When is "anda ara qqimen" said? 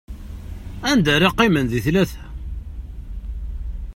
0.91-1.65